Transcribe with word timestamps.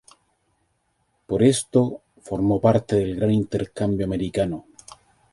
Por 1.27 1.43
esto, 1.43 2.01
formó 2.23 2.59
parte 2.59 2.95
del 2.95 3.17
Gran 3.17 3.29
Intercambio 3.29 4.03
Americano. 4.07 4.65